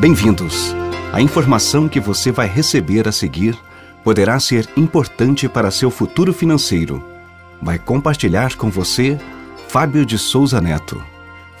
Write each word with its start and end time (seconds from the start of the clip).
Bem-vindos! 0.00 0.74
A 1.12 1.20
informação 1.20 1.86
que 1.86 2.00
você 2.00 2.32
vai 2.32 2.46
receber 2.46 3.06
a 3.06 3.12
seguir 3.12 3.54
poderá 4.02 4.40
ser 4.40 4.66
importante 4.74 5.46
para 5.46 5.70
seu 5.70 5.90
futuro 5.90 6.32
financeiro. 6.32 7.04
Vai 7.60 7.78
compartilhar 7.78 8.56
com 8.56 8.70
você 8.70 9.18
Fábio 9.68 10.06
de 10.06 10.16
Souza 10.16 10.58
Neto. 10.58 11.02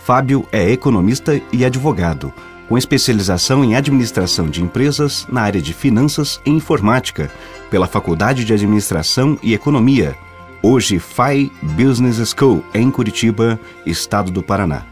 Fábio 0.02 0.48
é 0.50 0.70
economista 0.70 1.38
e 1.52 1.66
advogado, 1.66 2.32
com 2.66 2.78
especialização 2.78 3.62
em 3.62 3.76
administração 3.76 4.48
de 4.48 4.62
empresas 4.62 5.26
na 5.28 5.42
área 5.42 5.60
de 5.60 5.74
finanças 5.74 6.40
e 6.46 6.50
informática, 6.50 7.30
pela 7.70 7.86
Faculdade 7.86 8.44
de 8.44 8.54
Administração 8.54 9.38
e 9.42 9.52
Economia, 9.52 10.16
hoje 10.62 10.98
FAI 10.98 11.50
Business 11.62 12.34
School, 12.36 12.62
em 12.74 12.90
Curitiba, 12.90 13.58
estado 13.86 14.30
do 14.30 14.42
Paraná. 14.42 14.82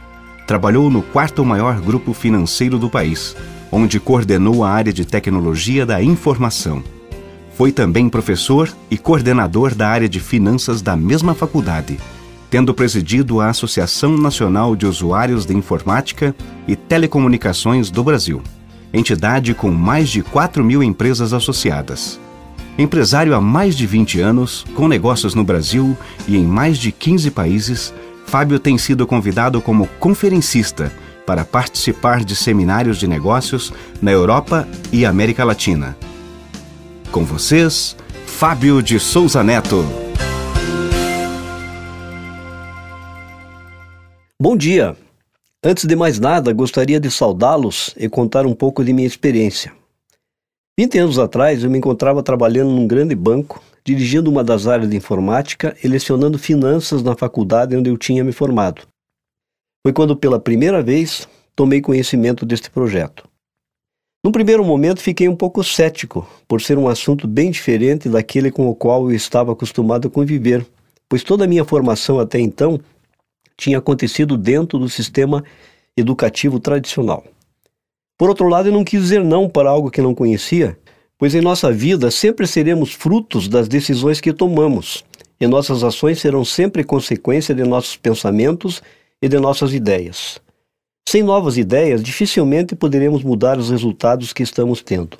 Trabalhou 0.47 0.89
no 0.89 1.03
quarto 1.03 1.45
maior 1.45 1.81
grupo 1.81 2.13
financeiro 2.15 2.79
do 2.79 2.89
país, 2.89 3.37
onde 3.71 4.01
coordenou 4.01 4.65
a 4.65 4.71
área 4.71 4.93
de 4.93 5.05
tecnologia 5.05 5.85
da 5.85 6.03
informação. 6.03 6.83
Foi 7.55 7.71
também 7.71 8.09
professor 8.09 8.73
e 8.91 8.97
coordenador 8.97 9.75
da 9.75 9.89
área 9.89 10.09
de 10.09 10.21
finanças 10.21 10.81
da 10.81 10.97
mesma 10.97 11.35
faculdade, 11.35 11.99
tendo 12.51 12.73
presidido 12.73 13.41
a 13.41 13.51
Associação 13.51 14.17
Nacional 14.17 14.75
de 14.75 14.87
Usuários 14.87 15.45
de 15.45 15.55
Informática 15.55 16.35
e 16.67 16.75
Telecomunicações 16.75 17.91
do 17.91 18.03
Brasil, 18.03 18.41
entidade 18.93 19.53
com 19.53 19.71
mais 19.71 20.09
de 20.09 20.23
4 20.23 20.65
mil 20.65 20.83
empresas 20.83 21.35
associadas. 21.35 22.19
Empresário 22.79 23.35
há 23.35 23.41
mais 23.41 23.77
de 23.77 23.89
20 23.89 24.21
anos, 24.21 24.65
com 24.77 24.87
negócios 24.87 25.35
no 25.35 25.43
Brasil 25.43 25.99
e 26.29 26.37
em 26.37 26.45
mais 26.45 26.79
de 26.79 26.93
15 26.93 27.29
países, 27.33 27.93
Fábio 28.25 28.61
tem 28.61 28.79
sido 28.79 29.05
convidado 29.05 29.61
como 29.61 29.89
conferencista 29.99 30.93
para 31.27 31.45
participar 31.45 32.25
de 32.25 32.37
seminários 32.37 32.97
de 32.97 33.09
negócios 33.09 33.73
na 34.01 34.13
Europa 34.13 34.69
e 34.93 35.05
América 35.05 35.43
Latina. 35.43 35.97
Com 37.11 37.25
vocês, 37.25 37.97
Fábio 38.27 38.81
de 38.81 39.01
Souza 39.01 39.43
Neto. 39.43 39.85
Bom 44.41 44.57
dia! 44.57 44.97
Antes 45.65 45.85
de 45.85 45.97
mais 45.97 46.21
nada, 46.21 46.53
gostaria 46.53 47.01
de 47.01 47.11
saudá-los 47.11 47.93
e 47.97 48.09
contar 48.09 48.47
um 48.47 48.55
pouco 48.55 48.85
de 48.85 48.93
minha 48.93 49.09
experiência. 49.09 49.78
20 50.79 50.97
anos 50.97 51.19
atrás, 51.19 51.65
eu 51.65 51.71
me 51.71 51.79
encontrava 51.79 52.23
trabalhando 52.23 52.71
num 52.71 52.87
grande 52.87 53.13
banco 53.13 53.61
dirigindo 53.85 54.31
uma 54.31 54.45
das 54.45 54.69
áreas 54.69 54.89
de 54.89 54.97
informática 54.97 55.77
e 55.83 55.89
lecionando 55.89 56.39
finanças 56.39 57.03
na 57.03 57.17
faculdade 57.17 57.75
onde 57.75 57.91
eu 57.91 57.99
tinha 57.99 58.23
me 58.23 58.31
formado. 58.31 58.83
Foi 59.85 59.93
quando, 59.93 60.17
pela 60.17 60.39
primeira 60.39 60.81
vez, 60.81 61.27
tomei 61.57 61.81
conhecimento 61.81 62.47
deste 62.47 62.71
projeto. 62.71 63.29
Num 64.25 64.31
primeiro 64.31 64.65
momento, 64.65 65.01
fiquei 65.01 65.29
um 65.29 65.35
pouco 65.35 65.65
cético, 65.65 66.25
por 66.47 66.61
ser 66.61 66.79
um 66.79 66.87
assunto 66.87 67.27
bem 67.27 67.51
diferente 67.51 68.09
daquele 68.09 68.53
com 68.53 68.69
o 68.69 68.75
qual 68.75 69.11
eu 69.11 69.17
estava 69.17 69.51
acostumado 69.51 70.07
a 70.07 70.11
conviver, 70.11 70.65
pois 71.09 71.25
toda 71.25 71.45
a 71.45 71.49
minha 71.49 71.65
formação 71.65 72.21
até 72.21 72.39
então 72.39 72.79
tinha 73.57 73.79
acontecido 73.79 74.37
dentro 74.37 74.79
do 74.79 74.89
sistema 74.89 75.43
educativo 75.97 76.61
tradicional. 76.61 77.25
Por 78.19 78.29
outro 78.29 78.49
lado, 78.49 78.69
eu 78.69 78.73
não 78.73 78.83
quis 78.83 79.01
dizer 79.01 79.23
não 79.23 79.49
para 79.49 79.71
algo 79.71 79.93
que 79.93 80.03
não 80.03 80.13
conhecia, 80.13 80.77
pois 81.17 81.37
em 81.37 81.41
nossa 81.41 81.71
vida 81.71 82.11
sempre 82.11 82.49
seremos 82.49 82.93
frutos 82.93 83.47
das 83.47 83.69
decisões 83.69 84.21
que 84.21 84.33
tomamos, 84.33 85.05
e 85.41 85.47
nossas 85.47 85.85
ações 85.85 86.19
serão 86.19 86.45
sempre 86.45 86.83
consequência 86.83 87.55
de 87.55 87.63
nossos 87.63 87.97
pensamentos 87.97 88.83
e 89.23 89.29
de 89.29 89.39
nossas 89.39 89.73
ideias. 89.73 90.41
Sem 91.09 91.23
novas 91.23 91.57
ideias, 91.57 92.03
dificilmente 92.03 92.75
poderemos 92.75 93.23
mudar 93.23 93.57
os 93.57 93.71
resultados 93.71 94.33
que 94.33 94.43
estamos 94.43 94.83
tendo. 94.83 95.17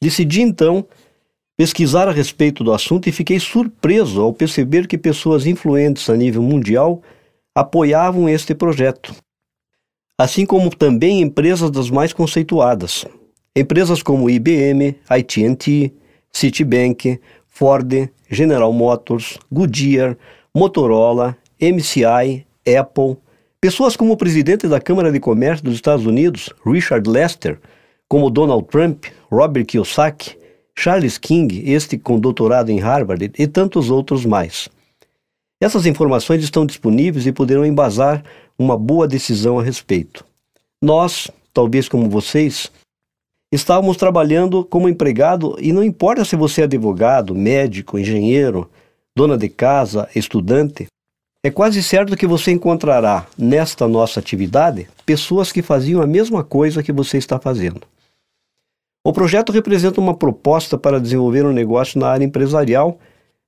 Decidi 0.00 0.40
então 0.40 0.84
pesquisar 1.56 2.08
a 2.08 2.12
respeito 2.12 2.64
do 2.64 2.72
assunto 2.72 3.06
e 3.06 3.12
fiquei 3.12 3.38
surpreso 3.38 4.22
ao 4.22 4.32
perceber 4.32 4.86
que 4.86 4.98
pessoas 4.98 5.46
influentes 5.46 6.08
a 6.08 6.16
nível 6.16 6.42
mundial 6.42 7.02
apoiavam 7.54 8.28
este 8.28 8.54
projeto, 8.54 9.14
assim 10.18 10.46
como 10.46 10.70
também 10.70 11.20
empresas 11.20 11.70
das 11.70 11.90
mais 11.90 12.12
conceituadas, 12.12 13.04
Empresas 13.56 14.02
como 14.02 14.28
IBM, 14.28 14.96
AT&T, 15.08 15.92
Citibank, 16.32 17.20
Ford, 17.46 18.10
General 18.28 18.72
Motors, 18.72 19.38
Goodyear, 19.48 20.16
Motorola, 20.52 21.36
MCI, 21.60 22.44
Apple, 22.76 23.16
pessoas 23.60 23.94
como 23.96 24.14
o 24.14 24.16
presidente 24.16 24.66
da 24.66 24.80
Câmara 24.80 25.12
de 25.12 25.20
Comércio 25.20 25.64
dos 25.64 25.76
Estados 25.76 26.04
Unidos, 26.04 26.50
Richard 26.66 27.08
Lester, 27.08 27.60
como 28.08 28.28
Donald 28.28 28.66
Trump, 28.66 29.04
Robert 29.30 29.66
Kiyosaki, 29.66 30.36
Charles 30.76 31.16
King, 31.16 31.62
este 31.64 31.96
com 31.96 32.18
doutorado 32.18 32.70
em 32.70 32.80
Harvard, 32.80 33.30
e 33.38 33.46
tantos 33.46 33.88
outros 33.88 34.26
mais. 34.26 34.68
Essas 35.60 35.86
informações 35.86 36.42
estão 36.42 36.66
disponíveis 36.66 37.26
e 37.26 37.32
poderão 37.32 37.64
embasar 37.64 38.24
uma 38.58 38.76
boa 38.76 39.08
decisão 39.08 39.58
a 39.58 39.62
respeito. 39.62 40.24
Nós, 40.82 41.30
talvez 41.52 41.88
como 41.88 42.08
vocês, 42.08 42.70
Estávamos 43.54 43.96
trabalhando 43.96 44.64
como 44.64 44.88
empregado 44.88 45.56
e 45.60 45.72
não 45.72 45.84
importa 45.84 46.24
se 46.24 46.34
você 46.34 46.62
é 46.62 46.64
advogado, 46.64 47.36
médico, 47.36 47.96
engenheiro, 47.96 48.68
dona 49.16 49.38
de 49.38 49.48
casa, 49.48 50.08
estudante, 50.12 50.88
é 51.40 51.50
quase 51.52 51.80
certo 51.80 52.16
que 52.16 52.26
você 52.26 52.50
encontrará 52.50 53.28
nesta 53.38 53.86
nossa 53.86 54.18
atividade 54.18 54.88
pessoas 55.06 55.52
que 55.52 55.62
faziam 55.62 56.02
a 56.02 56.06
mesma 56.06 56.42
coisa 56.42 56.82
que 56.82 56.90
você 56.90 57.16
está 57.16 57.38
fazendo. 57.38 57.82
O 59.06 59.12
projeto 59.12 59.52
representa 59.52 60.00
uma 60.00 60.16
proposta 60.16 60.76
para 60.76 61.00
desenvolver 61.00 61.46
um 61.46 61.52
negócio 61.52 62.00
na 62.00 62.08
área 62.08 62.24
empresarial 62.24 62.98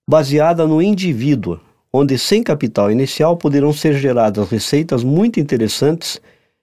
baseada 0.09 0.69
no 0.69 0.81
indivíduo, 0.81 1.59
onde 1.99 2.19
sem 2.19 2.43
capital 2.43 2.93
inicial 2.93 3.39
poderão 3.39 3.73
ser 3.73 3.95
geradas 3.95 4.51
receitas 4.51 5.03
muito 5.03 5.41
interessantes 5.41 6.21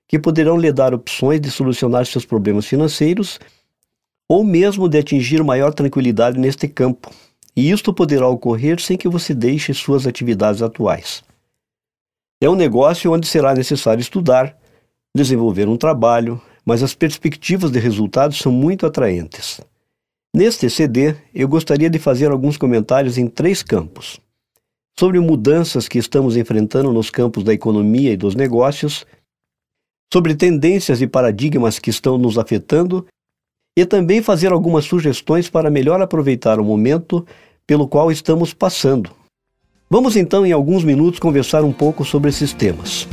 que 0.07 0.19
poderão 0.19 0.55
lhe 0.55 0.71
dar 0.71 0.93
opções 0.93 1.41
de 1.41 1.49
solucionar 1.49 2.05
seus 2.05 2.23
problemas 2.23 2.67
financeiros 2.67 3.39
ou 4.29 4.43
mesmo 4.43 4.87
de 4.87 4.99
atingir 4.99 5.43
maior 5.43 5.73
tranquilidade 5.73 6.37
neste 6.37 6.67
campo. 6.67 7.09
E 7.55 7.71
isto 7.71 7.91
poderá 7.91 8.27
ocorrer 8.27 8.79
sem 8.79 8.95
que 8.95 9.09
você 9.09 9.33
deixe 9.33 9.73
suas 9.73 10.05
atividades 10.05 10.61
atuais. 10.61 11.23
É 12.39 12.47
um 12.47 12.55
negócio 12.55 13.11
onde 13.11 13.25
será 13.25 13.55
necessário 13.55 14.01
estudar, 14.01 14.55
desenvolver 15.15 15.67
um 15.67 15.77
trabalho, 15.77 16.39
mas 16.63 16.83
as 16.83 16.93
perspectivas 16.93 17.71
de 17.71 17.79
resultados 17.79 18.37
são 18.37 18.51
muito 18.51 18.85
atraentes. 18.85 19.59
Neste 20.35 20.69
CD, 20.69 21.15
eu 21.33 21.47
gostaria 21.47 21.89
de 21.89 21.97
fazer 21.97 22.29
alguns 22.29 22.55
comentários 22.55 23.17
em 23.17 23.27
três 23.27 23.63
campos: 23.63 24.21
sobre 24.99 25.19
mudanças 25.19 25.87
que 25.87 25.97
estamos 25.97 26.37
enfrentando 26.37 26.91
nos 26.91 27.09
campos 27.09 27.43
da 27.43 27.53
economia 27.53 28.11
e 28.11 28.17
dos 28.17 28.35
negócios 28.35 29.05
sobre 30.13 30.35
tendências 30.35 31.01
e 31.01 31.07
paradigmas 31.07 31.79
que 31.79 31.89
estão 31.89 32.19
nos 32.19 32.37
afetando 32.37 33.05
e 33.75 33.83
também 33.85 34.21
fazer 34.21 34.51
algumas 34.51 34.85
sugestões 34.85 35.49
para 35.49 35.71
melhor 35.71 35.99
aproveitar 36.01 36.59
o 36.59 36.63
momento 36.63 37.25
pelo 37.65 37.87
qual 37.87 38.11
estamos 38.11 38.53
passando. 38.53 39.09
Vamos 39.89 40.15
então, 40.15 40.45
em 40.45 40.51
alguns 40.51 40.83
minutos, 40.83 41.19
conversar 41.19 41.63
um 41.63 41.73
pouco 41.73 42.05
sobre 42.05 42.29
esses 42.29 42.53
temas. 42.53 43.07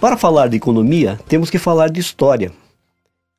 Para 0.00 0.16
falar 0.16 0.48
de 0.48 0.56
economia, 0.56 1.20
temos 1.28 1.50
que 1.50 1.58
falar 1.58 1.90
de 1.90 2.00
história. 2.00 2.50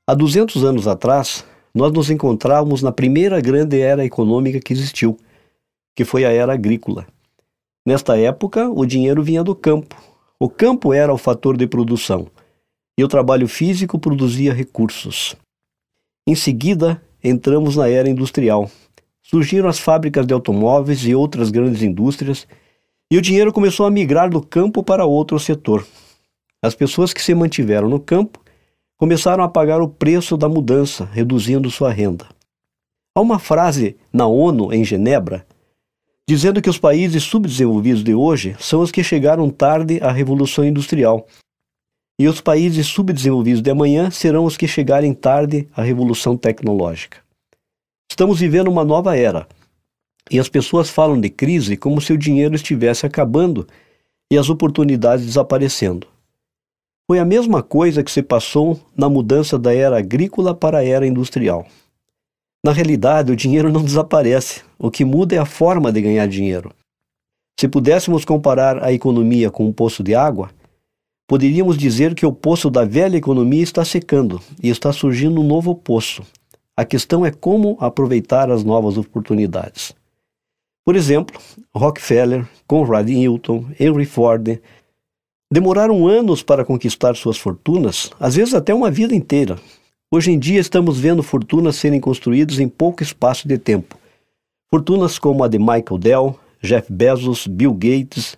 Há 0.05 0.13
200 0.13 0.63
anos 0.63 0.87
atrás, 0.87 1.43
nós 1.73 1.91
nos 1.91 2.11
encontrávamos 2.11 2.83
na 2.83 2.91
primeira 2.91 3.41
grande 3.41 3.81
era 3.81 4.05
econômica 4.05 4.59
que 4.59 4.71
existiu, 4.71 5.17
que 5.95 6.05
foi 6.05 6.23
a 6.23 6.31
era 6.31 6.53
agrícola. 6.53 7.07
Nesta 7.83 8.15
época, 8.15 8.69
o 8.69 8.85
dinheiro 8.85 9.23
vinha 9.23 9.43
do 9.43 9.55
campo. 9.55 9.95
O 10.39 10.47
campo 10.47 10.93
era 10.93 11.11
o 11.11 11.17
fator 11.17 11.57
de 11.57 11.65
produção 11.65 12.27
e 12.95 13.03
o 13.03 13.07
trabalho 13.07 13.47
físico 13.47 13.97
produzia 13.97 14.53
recursos. 14.53 15.35
Em 16.27 16.35
seguida, 16.35 17.01
entramos 17.23 17.75
na 17.75 17.89
era 17.89 18.07
industrial. 18.07 18.69
Surgiram 19.23 19.67
as 19.67 19.79
fábricas 19.79 20.27
de 20.27 20.33
automóveis 20.35 21.03
e 21.07 21.15
outras 21.15 21.49
grandes 21.49 21.81
indústrias, 21.81 22.47
e 23.09 23.17
o 23.17 23.21
dinheiro 23.21 23.51
começou 23.51 23.87
a 23.87 23.91
migrar 23.91 24.29
do 24.29 24.43
campo 24.43 24.83
para 24.83 25.05
outro 25.05 25.39
setor. 25.39 25.83
As 26.63 26.75
pessoas 26.75 27.11
que 27.11 27.21
se 27.21 27.33
mantiveram 27.33 27.89
no 27.89 27.99
campo 27.99 28.39
começaram 28.95 29.43
a 29.43 29.49
pagar 29.49 29.81
o 29.81 29.89
preço 29.89 30.37
da 30.37 30.47
mudança, 30.47 31.05
reduzindo 31.05 31.71
sua 31.71 31.91
renda. 31.91 32.27
Há 33.15 33.21
uma 33.21 33.39
frase 33.39 33.97
na 34.13 34.27
ONU, 34.27 34.71
em 34.71 34.85
Genebra, 34.85 35.45
dizendo 36.29 36.61
que 36.61 36.69
os 36.69 36.77
países 36.77 37.23
subdesenvolvidos 37.23 38.03
de 38.03 38.13
hoje 38.13 38.55
são 38.59 38.81
os 38.81 38.91
que 38.91 39.03
chegaram 39.03 39.49
tarde 39.49 39.99
à 40.03 40.11
Revolução 40.11 40.63
Industrial. 40.63 41.25
E 42.19 42.27
os 42.27 42.39
países 42.39 42.85
subdesenvolvidos 42.85 43.63
de 43.63 43.71
amanhã 43.71 44.11
serão 44.11 44.45
os 44.45 44.55
que 44.55 44.67
chegarem 44.67 45.15
tarde 45.15 45.67
à 45.75 45.81
Revolução 45.81 46.37
Tecnológica. 46.37 47.17
Estamos 48.09 48.39
vivendo 48.39 48.67
uma 48.67 48.85
nova 48.85 49.17
era. 49.17 49.47
E 50.29 50.39
as 50.39 50.47
pessoas 50.47 50.91
falam 50.91 51.19
de 51.19 51.29
crise 51.29 51.75
como 51.75 51.99
se 51.99 52.13
o 52.13 52.17
dinheiro 52.17 52.53
estivesse 52.53 53.05
acabando 53.05 53.67
e 54.31 54.37
as 54.37 54.47
oportunidades 54.47 55.25
desaparecendo. 55.25 56.07
Foi 57.11 57.19
a 57.19 57.25
mesma 57.25 57.61
coisa 57.61 58.05
que 58.05 58.09
se 58.09 58.23
passou 58.23 58.79
na 58.95 59.09
mudança 59.09 59.59
da 59.59 59.75
era 59.75 59.97
agrícola 59.97 60.55
para 60.55 60.77
a 60.77 60.85
era 60.85 61.05
industrial. 61.05 61.65
Na 62.63 62.71
realidade, 62.71 63.33
o 63.33 63.35
dinheiro 63.35 63.69
não 63.69 63.83
desaparece, 63.83 64.61
o 64.79 64.89
que 64.89 65.03
muda 65.03 65.35
é 65.35 65.37
a 65.37 65.43
forma 65.43 65.91
de 65.91 66.01
ganhar 66.01 66.25
dinheiro. 66.25 66.71
Se 67.59 67.67
pudéssemos 67.67 68.23
comparar 68.23 68.81
a 68.81 68.93
economia 68.93 69.51
com 69.51 69.65
um 69.65 69.73
poço 69.73 70.01
de 70.01 70.15
água, 70.15 70.51
poderíamos 71.27 71.77
dizer 71.77 72.15
que 72.15 72.25
o 72.25 72.31
poço 72.31 72.69
da 72.69 72.85
velha 72.85 73.17
economia 73.17 73.61
está 73.61 73.83
secando 73.83 74.41
e 74.63 74.69
está 74.69 74.93
surgindo 74.93 75.41
um 75.41 75.45
novo 75.45 75.75
poço. 75.75 76.23
A 76.77 76.85
questão 76.85 77.25
é 77.25 77.31
como 77.31 77.75
aproveitar 77.81 78.49
as 78.49 78.63
novas 78.63 78.97
oportunidades. 78.97 79.93
Por 80.85 80.95
exemplo, 80.95 81.37
Rockefeller, 81.75 82.47
Conrad 82.65 83.09
Hilton, 83.09 83.65
Henry 83.77 84.05
Ford 84.05 84.61
demoraram 85.51 86.07
anos 86.07 86.41
para 86.41 86.63
conquistar 86.63 87.15
suas 87.15 87.37
fortunas, 87.37 88.09
às 88.19 88.35
vezes 88.35 88.53
até 88.53 88.73
uma 88.73 88.89
vida 88.89 89.13
inteira, 89.13 89.57
Hoje 90.13 90.29
em 90.29 90.37
dia 90.37 90.59
estamos 90.59 90.99
vendo 90.99 91.23
fortunas 91.23 91.77
serem 91.77 91.97
construídas 91.97 92.59
em 92.59 92.67
pouco 92.67 93.01
espaço 93.01 93.47
de 93.47 93.57
tempo. 93.57 93.97
Fortunas 94.69 95.17
como 95.17 95.41
a 95.41 95.47
de 95.47 95.57
Michael 95.57 95.97
Dell, 95.97 96.39
Jeff 96.61 96.91
Bezos, 96.91 97.47
Bill 97.47 97.73
Gates, 97.73 98.37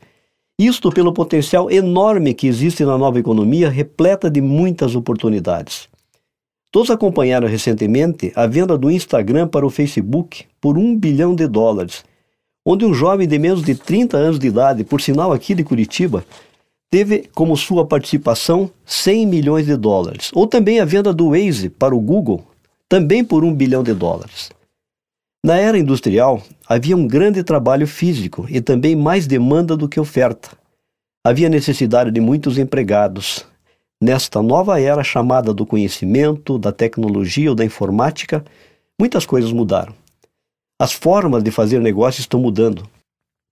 isto 0.59 0.91
pelo 0.91 1.11
potencial 1.11 1.71
enorme 1.71 2.35
que 2.35 2.45
existe 2.45 2.85
na 2.85 2.95
nova 2.95 3.17
economia, 3.17 3.71
repleta 3.71 4.29
de 4.29 4.39
muitas 4.39 4.95
oportunidades. 4.95 5.89
Todos 6.71 6.91
acompanharam 6.91 7.47
recentemente 7.47 8.31
a 8.35 8.45
venda 8.45 8.77
do 8.77 8.91
Instagram 8.91 9.47
para 9.47 9.65
o 9.65 9.71
Facebook 9.71 10.45
por 10.61 10.77
um 10.77 10.95
bilhão 10.95 11.33
de 11.33 11.47
dólares, 11.47 12.05
onde 12.63 12.85
um 12.85 12.93
jovem 12.93 13.27
de 13.27 13.39
menos 13.39 13.63
de 13.63 13.73
30 13.73 14.15
anos 14.15 14.37
de 14.37 14.45
idade, 14.45 14.83
por 14.83 15.01
sinal 15.01 15.33
aqui 15.33 15.55
de 15.55 15.63
Curitiba, 15.63 16.23
teve 16.93 17.27
como 17.33 17.57
sua 17.57 17.87
participação 17.87 18.69
100 18.85 19.25
milhões 19.25 19.65
de 19.65 19.75
dólares. 19.75 20.29
Ou 20.31 20.45
também 20.45 20.79
a 20.79 20.85
venda 20.85 21.11
do 21.11 21.31
Waze 21.31 21.67
para 21.67 21.95
o 21.95 21.99
Google, 21.99 22.45
também 22.87 23.25
por 23.25 23.43
um 23.43 23.51
bilhão 23.51 23.81
de 23.81 23.95
dólares. 23.95 24.51
Na 25.43 25.57
era 25.57 25.75
industrial, 25.75 26.43
havia 26.69 26.95
um 26.95 27.07
grande 27.07 27.43
trabalho 27.43 27.87
físico 27.87 28.45
e 28.47 28.61
também 28.61 28.95
mais 28.95 29.25
demanda 29.25 29.75
do 29.75 29.89
que 29.89 29.99
oferta. 29.99 30.51
Havia 31.25 31.49
necessidade 31.49 32.11
de 32.11 32.21
muitos 32.21 32.59
empregados. 32.59 33.43
Nesta 33.99 34.43
nova 34.43 34.79
era 34.79 35.03
chamada 35.03 35.51
do 35.51 35.65
conhecimento, 35.65 36.59
da 36.59 36.71
tecnologia 36.71 37.49
ou 37.49 37.55
da 37.55 37.65
informática, 37.65 38.45
muitas 39.01 39.25
coisas 39.25 39.51
mudaram. 39.51 39.95
As 40.79 40.93
formas 40.93 41.41
de 41.41 41.49
fazer 41.49 41.79
negócio 41.79 42.21
estão 42.21 42.39
mudando. 42.39 42.87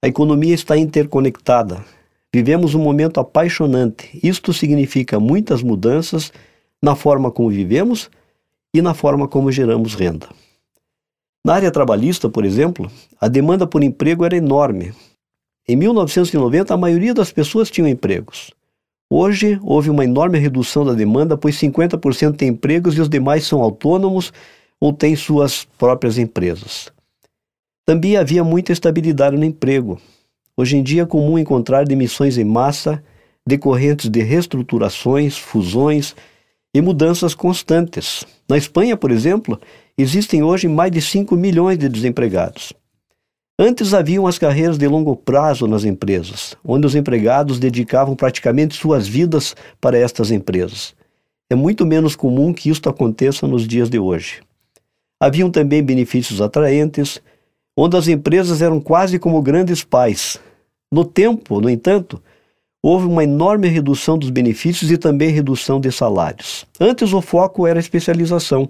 A 0.05 0.07
economia 0.07 0.53
está 0.53 0.77
interconectada 0.77 1.83
Vivemos 2.33 2.73
um 2.73 2.79
momento 2.79 3.19
apaixonante. 3.19 4.17
Isto 4.23 4.53
significa 4.53 5.19
muitas 5.19 5.61
mudanças 5.61 6.31
na 6.81 6.95
forma 6.95 7.29
como 7.29 7.49
vivemos 7.49 8.09
e 8.73 8.81
na 8.81 8.93
forma 8.93 9.27
como 9.27 9.51
geramos 9.51 9.93
renda. 9.93 10.29
Na 11.43 11.55
área 11.55 11.71
trabalhista, 11.71 12.29
por 12.29 12.45
exemplo, 12.45 12.89
a 13.19 13.27
demanda 13.27 13.67
por 13.67 13.83
emprego 13.83 14.23
era 14.23 14.37
enorme. 14.37 14.93
Em 15.67 15.75
1990, 15.75 16.73
a 16.73 16.77
maioria 16.77 17.13
das 17.13 17.31
pessoas 17.31 17.69
tinham 17.69 17.87
empregos. 17.87 18.51
Hoje, 19.09 19.59
houve 19.61 19.89
uma 19.89 20.05
enorme 20.05 20.39
redução 20.39 20.85
da 20.85 20.93
demanda, 20.93 21.35
pois 21.35 21.55
50% 21.55 22.37
têm 22.37 22.49
empregos 22.49 22.95
e 22.95 23.01
os 23.01 23.09
demais 23.09 23.45
são 23.45 23.61
autônomos 23.61 24.31
ou 24.79 24.93
têm 24.93 25.15
suas 25.17 25.65
próprias 25.77 26.17
empresas. 26.17 26.89
Também 27.85 28.15
havia 28.15 28.43
muita 28.43 28.71
estabilidade 28.71 29.35
no 29.35 29.43
emprego. 29.43 29.99
Hoje 30.55 30.77
em 30.77 30.83
dia 30.83 31.03
é 31.03 31.05
comum 31.05 31.37
encontrar 31.37 31.85
demissões 31.85 32.37
em 32.37 32.43
massa 32.43 33.03
decorrentes 33.45 34.09
de 34.09 34.21
reestruturações, 34.21 35.37
fusões 35.37 36.15
e 36.73 36.81
mudanças 36.81 37.33
constantes. 37.33 38.23
Na 38.47 38.57
Espanha, 38.57 38.95
por 38.95 39.11
exemplo, 39.11 39.59
existem 39.97 40.43
hoje 40.43 40.67
mais 40.67 40.91
de 40.91 41.01
5 41.01 41.35
milhões 41.35 41.77
de 41.77 41.89
desempregados. 41.89 42.73
Antes 43.59 43.93
haviam 43.93 44.25
as 44.25 44.39
carreiras 44.39 44.77
de 44.77 44.87
longo 44.87 45.15
prazo 45.15 45.67
nas 45.67 45.83
empresas, 45.83 46.55
onde 46.65 46.87
os 46.87 46.95
empregados 46.95 47.59
dedicavam 47.59 48.15
praticamente 48.15 48.75
suas 48.75 49.07
vidas 49.07 49.55
para 49.79 49.97
estas 49.97 50.31
empresas. 50.31 50.95
É 51.49 51.55
muito 51.55 51.85
menos 51.85 52.15
comum 52.15 52.53
que 52.53 52.69
isto 52.69 52.89
aconteça 52.89 53.45
nos 53.45 53.67
dias 53.67 53.89
de 53.89 53.99
hoje. 53.99 54.41
Haviam 55.19 55.51
também 55.51 55.83
benefícios 55.83 56.41
atraentes, 56.41 57.21
onde 57.75 57.97
as 57.97 58.07
empresas 58.07 58.61
eram 58.61 58.79
quase 58.79 59.17
como 59.17 59.41
grandes 59.41 59.83
pais. 59.83 60.39
No 60.91 61.05
tempo, 61.05 61.61
no 61.61 61.69
entanto, 61.69 62.21
houve 62.83 63.05
uma 63.05 63.23
enorme 63.23 63.67
redução 63.67 64.17
dos 64.17 64.29
benefícios 64.29 64.91
e 64.91 64.97
também 64.97 65.29
redução 65.29 65.79
de 65.79 65.91
salários. 65.91 66.65
Antes 66.79 67.13
o 67.13 67.21
foco 67.21 67.65
era 67.67 67.79
a 67.79 67.81
especialização. 67.81 68.67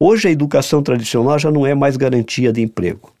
Hoje 0.00 0.28
a 0.28 0.30
educação 0.30 0.82
tradicional 0.82 1.38
já 1.38 1.50
não 1.50 1.66
é 1.66 1.74
mais 1.74 1.96
garantia 1.96 2.52
de 2.52 2.60
emprego. 2.60 3.12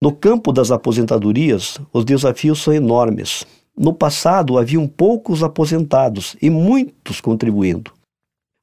No 0.00 0.12
campo 0.12 0.52
das 0.52 0.70
aposentadorias, 0.70 1.78
os 1.92 2.04
desafios 2.04 2.62
são 2.62 2.72
enormes. 2.72 3.44
No 3.76 3.92
passado 3.92 4.58
haviam 4.58 4.86
poucos 4.86 5.42
aposentados 5.42 6.36
e 6.40 6.48
muitos 6.48 7.20
contribuindo. 7.20 7.90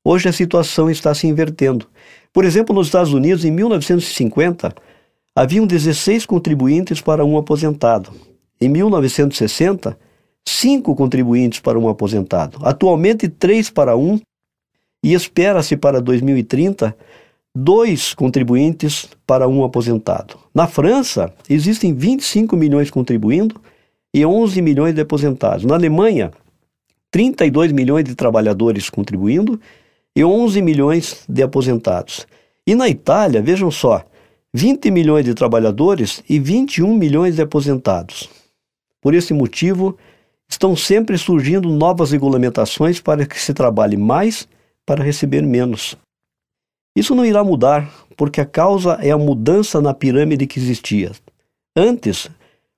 Hoje 0.05 0.29
a 0.29 0.33
situação 0.33 0.89
está 0.89 1.13
se 1.13 1.27
invertendo. 1.27 1.87
Por 2.31 2.45
exemplo, 2.45 2.73
nos 2.73 2.87
Estados 2.87 3.11
Unidos, 3.11 3.43
em 3.43 3.51
1950, 3.51 4.73
haviam 5.35 5.65
16 5.65 6.25
contribuintes 6.25 7.01
para 7.01 7.25
um 7.25 7.37
aposentado. 7.37 8.11
Em 8.59 8.69
1960, 8.69 9.97
cinco 10.47 10.95
contribuintes 10.95 11.59
para 11.59 11.79
um 11.79 11.87
aposentado. 11.89 12.59
Atualmente, 12.61 13.27
três 13.27 13.69
para 13.69 13.95
um. 13.95 14.19
E 15.03 15.13
espera-se 15.13 15.75
para 15.75 15.99
2030 15.99 16.95
dois 17.53 18.13
contribuintes 18.13 19.09
para 19.27 19.47
um 19.47 19.63
aposentado. 19.63 20.37
Na 20.53 20.67
França, 20.67 21.33
existem 21.49 21.93
25 21.93 22.55
milhões 22.55 22.89
contribuindo 22.89 23.59
e 24.13 24.25
11 24.25 24.61
milhões 24.61 24.95
de 24.95 25.01
aposentados. 25.01 25.65
Na 25.65 25.75
Alemanha, 25.75 26.31
32 27.09 27.71
milhões 27.71 28.05
de 28.05 28.15
trabalhadores 28.15 28.89
contribuindo 28.89 29.59
e 30.15 30.23
11 30.23 30.61
milhões 30.61 31.23
de 31.27 31.43
aposentados. 31.43 32.25
E 32.65 32.73
na 32.73 32.87
Itália, 32.87 33.41
vejam 33.41 33.69
só, 33.69 34.03
20 34.53 34.91
milhões 34.91 35.23
de 35.23 35.33
trabalhadores 35.33 36.21
e 36.27 36.37
21 36.37 36.93
milhões 36.93 37.35
de 37.35 37.41
aposentados. 37.41 38.29
Por 38.99 39.13
esse 39.13 39.33
motivo, 39.33 39.97
estão 40.49 40.75
sempre 40.75 41.17
surgindo 41.17 41.69
novas 41.69 42.11
regulamentações 42.11 42.99
para 42.99 43.25
que 43.25 43.39
se 43.39 43.53
trabalhe 43.53 43.95
mais 43.95 44.45
para 44.85 45.01
receber 45.01 45.41
menos. 45.41 45.95
Isso 46.93 47.15
não 47.15 47.25
irá 47.25 47.41
mudar, 47.45 47.89
porque 48.17 48.41
a 48.41 48.45
causa 48.45 48.99
é 49.01 49.09
a 49.09 49.17
mudança 49.17 49.79
na 49.79 49.93
pirâmide 49.93 50.45
que 50.45 50.59
existia. 50.59 51.13
Antes, 51.73 52.29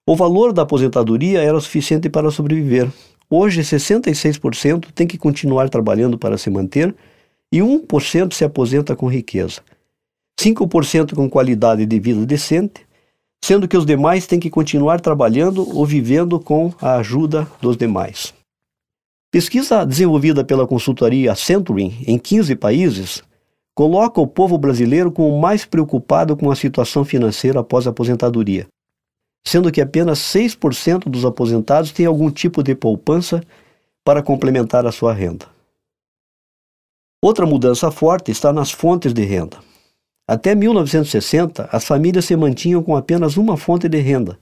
o 0.08 0.16
valor 0.16 0.54
da 0.54 0.62
aposentadoria 0.62 1.42
era 1.42 1.60
suficiente 1.60 2.08
para 2.08 2.30
sobreviver. 2.30 2.88
Hoje, 3.28 3.62
66% 3.62 4.92
tem 4.94 5.08
que 5.08 5.18
continuar 5.18 5.70
trabalhando 5.70 6.20
para 6.20 6.38
se 6.38 6.52
manter 6.52 6.94
e 7.52 7.58
1% 7.62 8.32
se 8.32 8.46
aposenta 8.46 8.96
com 8.96 9.08
riqueza. 9.08 9.62
5% 10.40 11.16
com 11.16 11.30
qualidade 11.30 11.86
de 11.86 12.00
vida 12.00 12.26
decente, 12.26 12.86
sendo 13.44 13.68
que 13.68 13.78
os 13.78 13.86
demais 13.86 14.26
têm 14.26 14.40
que 14.40 14.50
continuar 14.50 15.02
trabalhando 15.02 15.68
ou 15.76 15.86
vivendo 15.86 16.40
com 16.40 16.74
a 16.82 16.96
ajuda 16.96 17.48
dos 17.62 17.76
demais. 17.76 18.34
Pesquisa 19.32 19.86
desenvolvida 19.86 20.46
pela 20.46 20.68
consultoria 20.68 21.36
Century 21.36 22.04
em 22.08 22.18
15 22.18 22.56
países 22.56 23.24
coloca 23.76 24.22
o 24.22 24.28
povo 24.28 24.58
brasileiro 24.58 25.12
como 25.12 25.42
mais 25.42 25.66
preocupado 25.66 26.38
com 26.38 26.52
a 26.52 26.56
situação 26.56 27.04
financeira 27.04 27.60
após 27.60 27.88
a 27.88 27.90
aposentadoria, 27.90 28.68
sendo 29.46 29.72
que 29.72 29.82
apenas 29.82 30.20
6% 30.20 31.10
dos 31.10 31.26
aposentados 31.26 31.92
têm 31.92 32.06
algum 32.06 32.30
tipo 32.30 32.62
de 32.62 32.76
poupança 32.76 33.42
para 34.06 34.22
complementar 34.22 34.86
a 34.86 34.92
sua 34.92 35.14
renda. 35.14 35.48
Outra 37.22 37.46
mudança 37.46 37.90
forte 37.90 38.32
está 38.32 38.54
nas 38.54 38.70
fontes 38.70 39.14
de 39.14 39.24
renda. 39.24 39.58
Até 40.28 40.56
1960, 40.56 41.70
as 41.72 41.86
famílias 41.86 42.26
se 42.26 42.36
mantinham 42.36 42.82
com 42.82 42.96
apenas 42.96 43.36
uma 43.36 43.58
fonte 43.58 43.90
de 43.90 44.00
renda. 44.00 44.40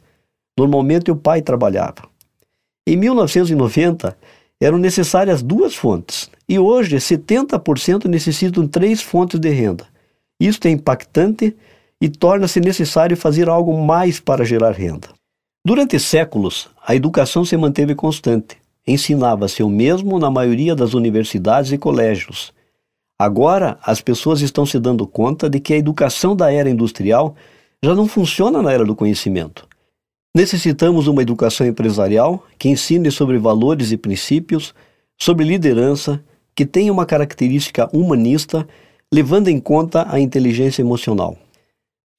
Normalmente 0.57 1.09
o 1.09 1.15
pai 1.15 1.41
trabalhava. 1.41 2.09
Em 2.87 2.95
1990, 2.95 4.15
eram 4.59 4.77
necessárias 4.77 5.41
duas 5.41 5.73
fontes, 5.73 6.29
e 6.47 6.59
hoje 6.59 6.97
70% 6.97 8.05
necessitam 8.05 8.67
três 8.67 9.01
fontes 9.01 9.39
de 9.39 9.49
renda. 9.49 9.87
Isto 10.39 10.67
é 10.67 10.71
impactante 10.71 11.55
e 11.99 12.09
torna-se 12.09 12.59
necessário 12.59 13.17
fazer 13.17 13.49
algo 13.49 13.75
mais 13.83 14.19
para 14.19 14.45
gerar 14.45 14.71
renda. 14.71 15.09
Durante 15.65 15.99
séculos, 15.99 16.69
a 16.85 16.95
educação 16.95 17.45
se 17.45 17.55
manteve 17.57 17.95
constante. 17.95 18.57
Ensinava-se 18.87 19.61
o 19.61 19.69
mesmo 19.69 20.17
na 20.17 20.29
maioria 20.31 20.75
das 20.75 20.95
universidades 20.95 21.71
e 21.71 21.77
colégios. 21.77 22.51
Agora, 23.21 23.77
as 23.83 24.01
pessoas 24.01 24.41
estão 24.41 24.65
se 24.65 24.79
dando 24.79 25.05
conta 25.05 25.47
de 25.47 25.59
que 25.59 25.75
a 25.75 25.77
educação 25.77 26.35
da 26.35 26.51
era 26.51 26.67
industrial 26.67 27.35
já 27.79 27.93
não 27.93 28.07
funciona 28.07 28.63
na 28.63 28.73
era 28.73 28.83
do 28.83 28.95
conhecimento. 28.95 29.67
Necessitamos 30.35 31.05
uma 31.05 31.21
educação 31.21 31.67
empresarial 31.67 32.43
que 32.57 32.67
ensine 32.67 33.11
sobre 33.11 33.37
valores 33.37 33.91
e 33.91 33.97
princípios, 33.97 34.73
sobre 35.19 35.45
liderança, 35.45 36.19
que 36.55 36.65
tenha 36.65 36.91
uma 36.91 37.05
característica 37.05 37.87
humanista, 37.95 38.67
levando 39.13 39.49
em 39.49 39.59
conta 39.59 40.07
a 40.09 40.19
inteligência 40.19 40.81
emocional. 40.81 41.37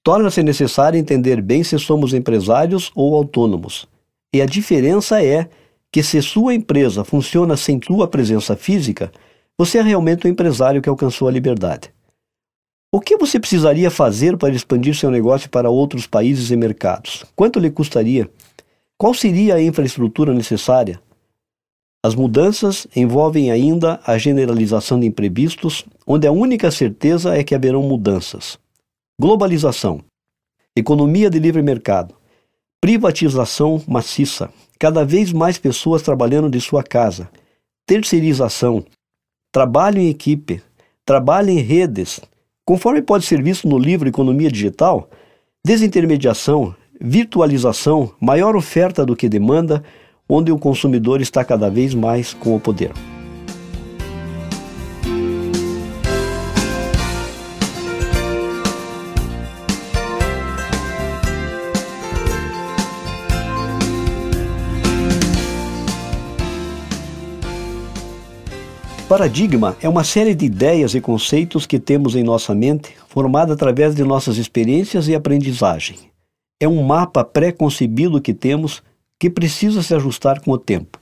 Torna-se 0.04 0.40
necessário 0.40 1.00
entender 1.00 1.42
bem 1.42 1.64
se 1.64 1.76
somos 1.80 2.14
empresários 2.14 2.92
ou 2.94 3.16
autônomos. 3.16 3.88
E 4.32 4.40
a 4.40 4.47
diferença 4.47 5.21
é 5.21 5.49
que 5.90 6.00
se 6.00 6.23
sua 6.23 6.54
empresa 6.54 7.02
funciona 7.02 7.56
sem 7.56 7.80
sua 7.85 8.06
presença 8.06 8.54
física, 8.54 9.11
você 9.64 9.78
é 9.78 9.83
realmente 9.83 10.26
um 10.26 10.31
empresário 10.31 10.83
que 10.83 10.88
alcançou 10.88 11.28
a 11.28 11.31
liberdade. 11.31 11.95
O 12.92 13.00
que 13.00 13.16
você 13.16 13.38
precisaria 13.38 13.92
fazer 13.92 14.37
para 14.37 14.52
expandir 14.52 14.92
seu 14.92 15.09
negócio 15.09 15.49
para 15.49 15.71
outros 15.71 16.04
países 16.04 16.50
e 16.50 16.57
mercados? 16.57 17.25
Quanto 17.37 17.61
lhe 17.61 17.71
custaria? 17.71 18.28
Qual 18.99 19.14
seria 19.14 19.54
a 19.54 19.62
infraestrutura 19.62 20.35
necessária? 20.35 21.00
As 22.04 22.16
mudanças 22.16 22.88
envolvem 22.97 23.52
ainda 23.52 24.00
a 24.04 24.19
generalização 24.19 24.99
de 24.99 25.07
imprevistos, 25.07 25.85
onde 26.04 26.26
a 26.26 26.33
única 26.33 26.69
certeza 26.73 27.37
é 27.37 27.45
que 27.45 27.54
haverão 27.54 27.85
mudanças. 27.85 28.59
Globalização, 29.16 30.00
economia 30.76 31.31
de 31.31 31.38
livre 31.38 31.62
mercado, 31.62 32.16
privatização 32.81 33.81
maciça, 33.87 34.52
cada 34.76 35.04
vez 35.04 35.33
mais 35.33 35.57
pessoas 35.57 36.02
trabalhando 36.02 36.50
de 36.50 36.61
sua 36.61 36.83
casa, 36.83 37.31
terceirização, 37.87 38.85
trabalho 39.52 40.00
em 40.00 40.09
equipe, 40.09 40.61
trabalho 41.04 41.50
em 41.50 41.59
redes, 41.59 42.21
Conforme 42.64 43.02
pode 43.02 43.25
ser 43.25 43.42
visto 43.42 43.68
no 43.68 43.76
livro 43.76 44.09
Economia 44.09 44.49
Digital, 44.49 45.11
desintermediação, 45.64 46.75
virtualização, 47.00 48.12
maior 48.21 48.54
oferta 48.54 49.04
do 49.04 49.16
que 49.16 49.28
demanda, 49.28 49.82
onde 50.28 50.52
o 50.52 50.59
consumidor 50.59 51.21
está 51.21 51.44
cada 51.44 51.68
vez 51.68 51.92
mais 51.92 52.32
com 52.32 52.54
o 52.54 52.61
poder. 52.61 52.92
Paradigma 69.12 69.76
é 69.83 69.87
uma 69.87 70.04
série 70.04 70.35
de 70.35 70.47
ideias 70.47 70.95
e 70.95 71.00
conceitos 71.00 71.66
que 71.66 71.78
temos 71.78 72.16
em 72.16 72.23
nossa 72.23 72.54
mente, 72.54 72.95
formada 73.09 73.52
através 73.52 73.95
de 73.95 74.02
nossas 74.02 74.38
experiências 74.38 75.07
e 75.07 75.14
aprendizagem. 75.14 75.99
É 76.59 76.66
um 76.66 76.83
mapa 76.83 77.23
pré-concebido 77.23 78.23
que 78.23 78.33
temos 78.33 78.83
que 79.21 79.28
precisa 79.28 79.83
se 79.83 79.95
ajustar 79.95 80.40
com 80.40 80.50
o 80.50 80.57
tempo. 80.57 80.99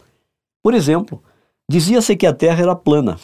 Por 0.60 0.74
exemplo, 0.74 1.22
dizia-se 1.70 2.16
que 2.16 2.26
a 2.26 2.32
Terra 2.34 2.60
era 2.60 2.74
plana. 2.74 3.16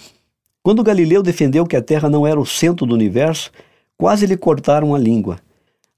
Quando 0.62 0.84
Galileu 0.84 1.20
defendeu 1.20 1.66
que 1.66 1.74
a 1.74 1.82
Terra 1.82 2.08
não 2.08 2.24
era 2.24 2.38
o 2.38 2.46
centro 2.46 2.86
do 2.86 2.94
universo, 2.94 3.50
quase 3.98 4.24
lhe 4.24 4.36
cortaram 4.36 4.94
a 4.94 4.98
língua. 5.00 5.40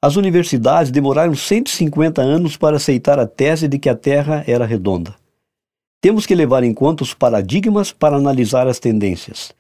As 0.01 0.17
universidades 0.17 0.91
demoraram 0.91 1.35
150 1.35 2.23
anos 2.23 2.57
para 2.57 2.77
aceitar 2.77 3.19
a 3.19 3.27
tese 3.27 3.69
de 3.69 3.79
que 3.79 3.91
a 3.91 3.95
Terra 3.95 4.45
era 4.47 4.65
redonda. 4.65 5.15
Temos 6.01 6.27
que 6.27 6.35
levar 6.35 6.63
em 6.63 6.73
conta 6.73 7.03
os 7.03 7.13
paradigmas 7.13 7.91
para 7.91 8.17
analisar 8.17 8.69
as 8.69 8.79
tendências. 8.79 9.53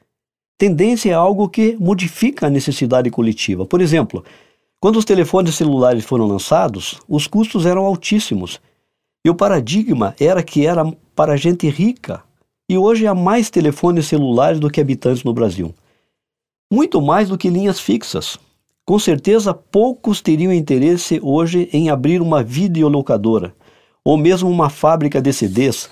Tendência 0.56 1.10
é 1.10 1.14
algo 1.14 1.48
que 1.48 1.76
modifica 1.80 2.46
a 2.46 2.50
necessidade 2.50 3.10
coletiva. 3.10 3.66
Por 3.66 3.80
exemplo, 3.80 4.24
quando 4.80 4.96
os 4.96 5.04
telefones 5.04 5.56
celulares 5.56 6.04
foram 6.04 6.26
lançados, 6.26 7.00
os 7.08 7.26
custos 7.26 7.66
eram 7.66 7.84
altíssimos. 7.84 8.60
E 9.24 9.30
o 9.30 9.34
paradigma 9.34 10.14
era 10.20 10.40
que 10.40 10.64
era 10.64 10.84
para 11.14 11.36
gente 11.36 11.68
rica. 11.68 12.22
E 12.70 12.78
hoje 12.78 13.04
há 13.06 13.14
mais 13.14 13.50
telefones 13.50 14.06
celulares 14.06 14.60
do 14.60 14.70
que 14.70 14.80
habitantes 14.80 15.24
no 15.24 15.32
Brasil. 15.32 15.74
Muito 16.72 17.02
mais 17.02 17.28
do 17.28 17.36
que 17.36 17.50
linhas 17.50 17.80
fixas. 17.80 18.38
Com 18.86 18.98
certeza, 18.98 19.52
poucos 19.52 20.20
teriam 20.20 20.52
interesse 20.52 21.18
hoje 21.20 21.68
em 21.72 21.90
abrir 21.90 22.22
uma 22.22 22.44
videolocadora 22.44 23.54
ou 24.04 24.16
mesmo 24.16 24.48
uma 24.48 24.70
fábrica 24.70 25.20
de 25.20 25.32
CDs 25.32 25.90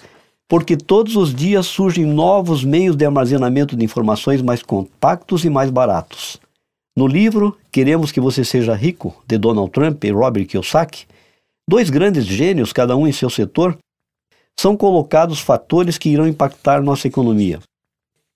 porque 0.48 0.76
todos 0.76 1.16
os 1.16 1.34
dias 1.34 1.66
surgem 1.66 2.04
novos 2.04 2.64
meios 2.64 2.96
de 2.96 3.04
armazenamento 3.04 3.76
de 3.76 3.84
informações 3.84 4.40
mais 4.40 4.62
compactos 4.62 5.44
e 5.44 5.50
mais 5.50 5.70
baratos. 5.70 6.38
No 6.96 7.06
livro 7.06 7.56
Queremos 7.70 8.10
que 8.10 8.20
você 8.20 8.44
seja 8.44 8.74
rico, 8.74 9.22
de 9.26 9.36
Donald 9.36 9.70
Trump 9.70 10.02
e 10.04 10.10
Robert 10.10 10.46
Kiyosaki, 10.46 11.06
dois 11.68 11.90
grandes 11.90 12.24
gênios, 12.24 12.72
cada 12.72 12.96
um 12.96 13.06
em 13.06 13.12
seu 13.12 13.28
setor, 13.28 13.76
são 14.58 14.74
colocados 14.76 15.40
fatores 15.40 15.98
que 15.98 16.08
irão 16.08 16.26
impactar 16.26 16.82
nossa 16.82 17.06
economia. 17.06 17.60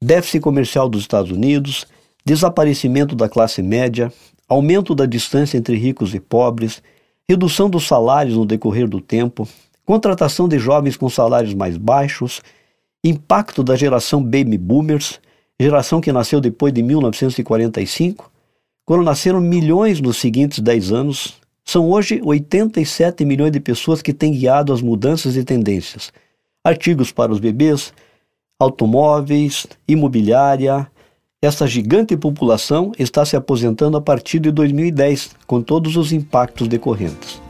Déficit 0.03 0.43
comercial 0.43 0.89
dos 0.91 1.01
Estados 1.01 1.31
Unidos, 1.31 1.87
desaparecimento 2.25 3.17
da 3.17 3.29
classe 3.29 3.63
média, 3.63 4.13
aumento 4.47 4.95
da 4.95 5.07
distância 5.07 5.57
entre 5.57 5.77
ricos 5.77 6.15
e 6.15 6.21
pobres, 6.21 6.83
redução 7.29 7.71
dos 7.71 7.87
salários 7.87 8.37
no 8.37 8.45
decorrer 8.45 8.89
do 8.89 9.01
tempo, 9.01 9.49
contratação 9.91 10.47
de 10.47 10.57
jovens 10.57 10.97
com 10.97 11.11
salários 11.11 11.53
mais 11.53 11.77
baixos, 11.77 12.41
impacto 13.03 13.61
da 13.65 13.75
geração 13.75 14.23
baby 14.23 14.57
boomers, 14.57 15.19
geração 15.59 16.01
que 16.01 16.13
nasceu 16.13 16.41
depois 16.41 16.73
de 16.73 16.81
1945, 16.81 18.31
quando 18.85 19.03
nasceram 19.03 19.41
milhões 19.41 20.01
nos 20.01 20.19
seguintes 20.19 20.61
10 20.61 20.93
anos, 20.93 21.41
são 21.65 21.91
hoje 21.91 22.21
87 22.23 23.25
milhões 23.25 23.51
de 23.51 23.59
pessoas 23.59 24.01
que 24.01 24.13
têm 24.13 24.31
guiado 24.31 24.73
as 24.73 24.81
mudanças 24.81 25.35
e 25.35 25.43
tendências. 25.43 26.13
Artigos 26.63 27.11
para 27.11 27.33
os 27.33 27.41
bebês, 27.41 27.93
automóveis, 28.61 29.67
imobiliária. 29.89 30.87
Essa 31.43 31.67
gigante 31.67 32.17
população 32.17 32.93
está 32.97 33.25
se 33.25 33.35
aposentando 33.35 33.97
a 33.97 34.01
partir 34.01 34.39
de 34.39 34.53
2010, 34.53 35.31
com 35.49 35.61
todos 35.61 35.97
os 35.97 36.13
impactos 36.13 36.69
decorrentes. 36.69 37.43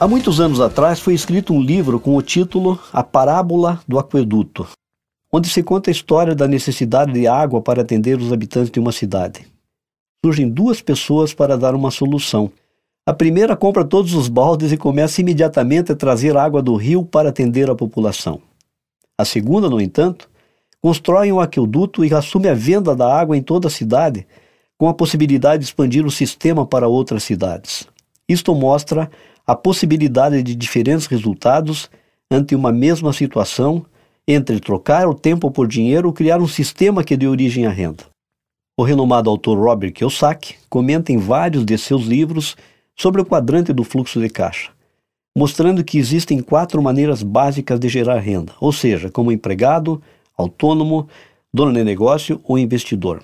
Há 0.00 0.06
muitos 0.06 0.38
anos 0.38 0.60
atrás 0.60 1.00
foi 1.00 1.12
escrito 1.12 1.52
um 1.52 1.60
livro 1.60 1.98
com 1.98 2.14
o 2.14 2.22
título 2.22 2.78
A 2.92 3.02
Parábola 3.02 3.80
do 3.88 3.98
Aqueduto, 3.98 4.64
onde 5.32 5.48
se 5.48 5.60
conta 5.60 5.90
a 5.90 5.92
história 5.92 6.36
da 6.36 6.46
necessidade 6.46 7.12
de 7.12 7.26
água 7.26 7.60
para 7.60 7.82
atender 7.82 8.16
os 8.16 8.32
habitantes 8.32 8.70
de 8.70 8.78
uma 8.78 8.92
cidade. 8.92 9.44
Surgem 10.24 10.48
duas 10.48 10.80
pessoas 10.80 11.34
para 11.34 11.58
dar 11.58 11.74
uma 11.74 11.90
solução. 11.90 12.48
A 13.04 13.12
primeira 13.12 13.56
compra 13.56 13.84
todos 13.84 14.14
os 14.14 14.28
baldes 14.28 14.70
e 14.70 14.76
começa 14.76 15.20
imediatamente 15.20 15.90
a 15.90 15.96
trazer 15.96 16.36
água 16.36 16.62
do 16.62 16.76
rio 16.76 17.04
para 17.04 17.30
atender 17.30 17.68
a 17.68 17.74
população. 17.74 18.40
A 19.18 19.24
segunda, 19.24 19.68
no 19.68 19.80
entanto, 19.80 20.30
constrói 20.80 21.32
um 21.32 21.40
aqueduto 21.40 22.04
e 22.04 22.14
assume 22.14 22.48
a 22.48 22.54
venda 22.54 22.94
da 22.94 23.12
água 23.12 23.36
em 23.36 23.42
toda 23.42 23.66
a 23.66 23.70
cidade, 23.70 24.28
com 24.78 24.88
a 24.88 24.94
possibilidade 24.94 25.64
de 25.64 25.64
expandir 25.64 26.06
o 26.06 26.10
sistema 26.10 26.64
para 26.64 26.86
outras 26.86 27.24
cidades. 27.24 27.88
Isto 28.28 28.54
mostra 28.54 29.10
a 29.48 29.56
possibilidade 29.56 30.42
de 30.42 30.54
diferentes 30.54 31.06
resultados 31.06 31.88
ante 32.30 32.54
uma 32.54 32.70
mesma 32.70 33.14
situação 33.14 33.86
entre 34.26 34.60
trocar 34.60 35.08
o 35.08 35.14
tempo 35.14 35.50
por 35.50 35.66
dinheiro 35.66 36.08
ou 36.08 36.12
criar 36.12 36.38
um 36.38 36.46
sistema 36.46 37.02
que 37.02 37.16
dê 37.16 37.26
origem 37.26 37.64
à 37.64 37.70
renda. 37.70 38.04
O 38.78 38.82
renomado 38.82 39.30
autor 39.30 39.58
Robert 39.58 39.90
Kiyosaki 39.94 40.56
comenta 40.68 41.12
em 41.12 41.16
vários 41.16 41.64
de 41.64 41.78
seus 41.78 42.04
livros 42.04 42.58
sobre 42.94 43.22
o 43.22 43.24
quadrante 43.24 43.72
do 43.72 43.84
fluxo 43.84 44.20
de 44.20 44.28
caixa, 44.28 44.70
mostrando 45.34 45.82
que 45.82 45.96
existem 45.96 46.42
quatro 46.42 46.82
maneiras 46.82 47.22
básicas 47.22 47.80
de 47.80 47.88
gerar 47.88 48.18
renda, 48.18 48.52
ou 48.60 48.70
seja, 48.70 49.10
como 49.10 49.32
empregado, 49.32 50.02
autônomo, 50.36 51.08
dono 51.52 51.72
de 51.72 51.82
negócio 51.82 52.38
ou 52.44 52.58
investidor. 52.58 53.22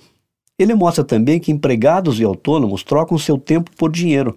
Ele 0.58 0.74
mostra 0.74 1.04
também 1.04 1.38
que 1.38 1.52
empregados 1.52 2.18
e 2.18 2.24
autônomos 2.24 2.82
trocam 2.82 3.18
seu 3.18 3.36
tempo 3.36 3.70
por 3.76 3.92
dinheiro, 3.92 4.34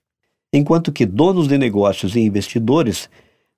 enquanto 0.51 0.91
que 0.91 1.05
donos 1.05 1.47
de 1.47 1.57
negócios 1.57 2.15
e 2.15 2.19
investidores 2.19 3.09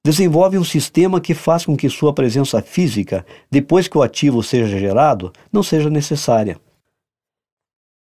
desenvolvem 0.03 0.60
um 0.60 0.63
sistema 0.63 1.19
que 1.19 1.34
faz 1.34 1.65
com 1.65 1.75
que 1.75 1.89
sua 1.89 2.13
presença 2.13 2.62
física, 2.62 3.25
depois 3.51 3.88
que 3.88 3.98
o 3.98 4.01
ativo 4.01 4.41
seja 4.41 4.79
gerado, 4.79 5.31
não 5.51 5.62
seja 5.62 5.89
necessária. 5.89 6.60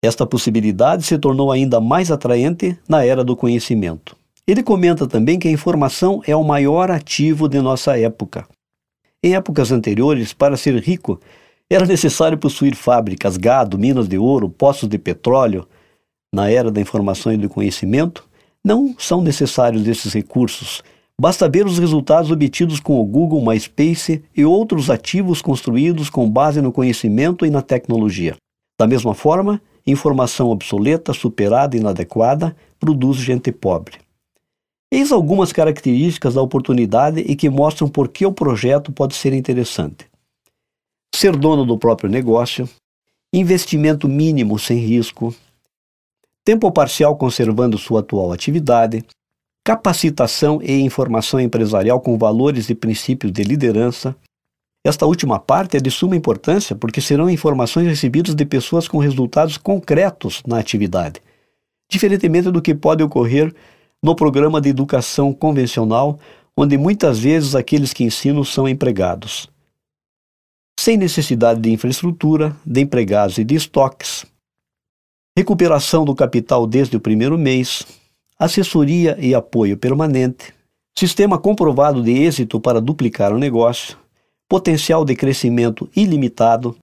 Esta 0.03 0.27
possibilidade 0.27 1.05
se 1.05 1.19
tornou 1.19 1.53
ainda 1.53 1.81
mais 1.81 2.11
atraente 2.11 2.77
na 2.89 3.05
era 3.05 3.23
do 3.23 3.37
conhecimento. 3.37 4.17
Ele 4.47 4.63
comenta 4.63 5.07
também 5.07 5.39
que 5.39 5.47
a 5.47 5.53
informação 5.53 6.21
é 6.27 6.35
o 6.35 6.43
maior 6.43 6.91
ativo 6.91 7.49
de 7.49 7.61
nossa 7.61 7.97
época. 7.97 8.47
Em 9.23 9.37
épocas 9.37 9.71
anteriores, 9.71 10.33
para 10.33 10.57
ser 10.57 10.77
rico, 10.83 11.21
era 11.71 11.87
necessário 11.87 12.37
possuir 12.37 12.75
fábricas, 12.75 13.37
gado, 13.37 13.79
minas 13.79 14.09
de 14.09 14.19
ouro, 14.19 14.49
poços 14.49 14.89
de 14.89 14.99
petróleo. 14.99 15.69
Na 16.35 16.51
era 16.51 16.71
da 16.71 16.81
informação 16.81 17.33
e 17.33 17.37
do 17.37 17.49
conhecimento, 17.49 18.29
não 18.65 18.95
são 18.99 19.21
necessários 19.21 19.87
esses 19.87 20.13
recursos. 20.13 20.83
Basta 21.21 21.49
ver 21.49 21.67
os 21.67 21.79
resultados 21.79 22.31
obtidos 22.31 22.81
com 22.81 23.01
o 23.01 23.05
Google, 23.05 23.45
MySpace 23.45 24.23
e 24.37 24.45
outros 24.45 24.91
ativos 24.91 25.43
construídos 25.43 26.09
com 26.09 26.29
base 26.29 26.61
no 26.61 26.73
conhecimento 26.73 27.45
e 27.45 27.51
na 27.51 27.63
tecnologia. 27.63 28.37
Da 28.79 28.87
mesma 28.87 29.15
forma, 29.15 29.61
informação 29.87 30.51
obsoleta, 30.51 31.13
superada 31.13 31.77
e 31.77 31.81
inadequada 31.81 32.57
produz 32.79 33.19
gente 33.19 33.53
pobre. 33.53 33.99
Eis 34.91 35.13
algumas 35.13 35.53
características 35.53 36.35
da 36.35 36.43
oportunidade 36.43 37.21
e 37.21 37.35
que 37.37 37.49
mostram 37.49 37.89
por 37.89 38.09
que 38.09 38.27
o 38.27 38.33
projeto 38.33 38.93
pode 38.93 39.15
ser 39.15 39.33
interessante 39.33 40.13
ser 41.15 41.37
dono 41.37 41.65
do 41.65 41.79
próprio 41.79 42.11
negócio, 42.11 42.69
investimento 43.33 44.09
mínimo 44.09 44.59
sem 44.59 44.79
risco, 44.79 45.35
tempo 46.45 46.71
parcial 46.71 47.17
conservando 47.17 47.79
sua 47.79 48.01
atual 48.01 48.33
atividade, 48.33 49.05
capacitação 49.65 50.61
e 50.63 50.81
informação 50.81 51.41
empresarial 51.41 52.01
com 52.01 52.19
valores 52.19 52.69
e 52.69 52.75
princípios 52.75 53.33
de 53.33 53.43
liderança. 53.43 54.15
Esta 54.85 55.07
última 55.07 55.39
parte 55.39 55.77
é 55.77 55.81
de 55.81 55.91
suma 55.91 56.17
importância 56.17 56.75
porque 56.75 57.01
serão 57.01 57.31
informações 57.31 57.87
recebidas 57.87 58.35
de 58.35 58.45
pessoas 58.45 58.89
com 58.89 58.99
resultados 58.99 59.57
concretos 59.57 60.43
na 60.47 60.59
atividade, 60.59 61.21
diferentemente 61.89 62.51
do 62.51 62.61
que 62.61 62.75
pode 62.75 63.03
ocorrer 63.03 63.55
no 64.03 64.17
programa 64.17 64.61
de 64.61 64.69
educação 64.69 65.33
convencional, 65.33 66.19
onde 66.57 66.77
muitas 66.77 67.21
vezes 67.21 67.55
aqueles 67.55 67.93
que 67.93 68.03
ensinam 68.03 68.43
são 68.43 68.69
empregados 68.69 69.49
sem 70.83 70.97
necessidade 70.97 71.61
de 71.61 71.71
infraestrutura, 71.71 72.57
de 72.67 72.81
empregados 72.81 73.39
e 73.39 73.45
de 73.45 73.55
estoques, 73.55 74.27
recuperação 75.37 76.05
do 76.05 76.15
capital 76.15 76.67
desde 76.67 76.97
o 76.97 77.01
primeiro 77.01 77.39
mês, 77.39 77.87
assessoria 78.39 79.17
e 79.19 79.35
apoio 79.35 79.77
permanente, 79.77 80.53
sistema 80.97 81.39
comprovado 81.39 82.03
de 82.03 82.13
êxito 82.13 82.61
para 82.61 82.81
duplicar 82.81 83.33
o 83.33 83.39
negócio, 83.39 83.97
potencial 84.49 85.05
de 85.05 85.17
crescimento 85.17 85.89
ilimitado, 85.97 86.77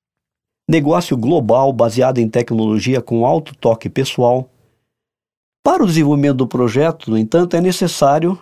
negócio 0.68 1.16
global 1.16 1.72
baseado 1.72 2.18
em 2.18 2.28
tecnologia 2.28 3.02
com 3.02 3.26
alto 3.26 3.56
toque 3.56 3.90
pessoal. 3.90 4.50
Para 5.64 5.84
o 5.84 5.86
desenvolvimento 5.86 6.38
do 6.38 6.48
projeto, 6.48 7.12
no 7.12 7.18
entanto, 7.18 7.56
é 7.56 7.62
necessário 7.62 8.40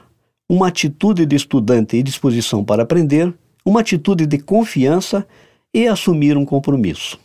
uma 0.50 0.70
atitude 0.70 1.26
de 1.26 1.36
estudante 1.36 1.98
e 1.98 2.04
disposição 2.04 2.64
para 2.64 2.84
aprender, 2.84 3.34
uma 3.66 3.82
atitude 3.82 4.26
de 4.26 4.38
confiança 4.38 5.28
e 5.74 5.86
assumir 5.88 6.38
um 6.38 6.46
compromisso. 6.46 7.20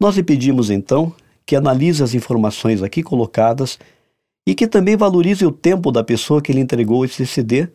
Nós 0.00 0.14
lhe 0.14 0.22
pedimos 0.22 0.70
então 0.70 1.12
que 1.46 1.54
analise 1.54 2.02
as 2.02 2.12
informações 2.14 2.82
aqui 2.82 3.02
colocadas 3.02 3.78
e 4.46 4.54
que 4.54 4.66
também 4.66 4.96
valorize 4.96 5.46
o 5.46 5.52
tempo 5.52 5.92
da 5.92 6.02
pessoa 6.02 6.42
que 6.42 6.52
lhe 6.52 6.60
entregou 6.60 7.04
esse 7.04 7.26
CD, 7.26 7.68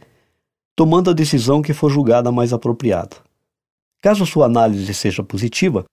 tomando 0.75 1.09
a 1.09 1.13
decisão 1.13 1.61
que 1.61 1.73
for 1.73 1.89
julgada 1.89 2.31
mais 2.31 2.53
apropriada. 2.53 3.17
Caso 4.01 4.25
sua 4.25 4.45
análise 4.45 4.93
seja 4.93 5.23
positiva, 5.23 5.85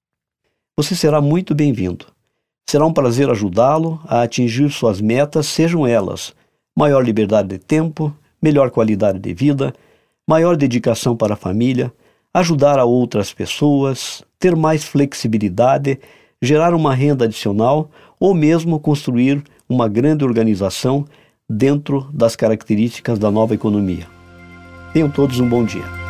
você 0.77 0.95
será 0.95 1.21
muito 1.21 1.55
bem-vindo. 1.55 2.07
Será 2.69 2.85
um 2.85 2.93
prazer 2.93 3.31
ajudá-lo 3.31 4.01
a 4.05 4.23
atingir 4.23 4.71
suas 4.71 5.01
metas, 5.01 5.47
sejam 5.47 5.87
elas 5.87 6.35
maior 6.79 7.05
liberdade 7.05 7.49
de 7.49 7.59
tempo, 7.59 8.15
melhor 8.41 8.71
qualidade 8.71 9.19
de 9.19 9.35
vida, 9.35 9.75
maior 10.25 10.57
dedicação 10.57 11.17
para 11.17 11.35
a 11.35 11.37
família, 11.37 11.93
ajudar 12.33 12.79
a 12.79 12.85
outras 12.85 13.33
pessoas, 13.33 14.23
ter 14.39 14.55
mais 14.55 14.85
flexibilidade, 14.85 15.99
gerar 16.41 16.75
uma 16.75 16.95
renda 16.95 17.25
adicional 17.25 17.91
ou 18.19 18.35
mesmo 18.35 18.79
construir 18.79 19.43
uma 19.69 19.89
grande 19.89 20.25
organização 20.25 21.05
dentro 21.49 22.09
das 22.13 22.37
características 22.37 23.19
da 23.19 23.31
nova 23.31 23.55
economia. 23.55 24.07
Tenham 24.93 25.11
todos 25.11 25.41
um 25.41 25.49
bom 25.49 25.65
dia. 25.65 26.08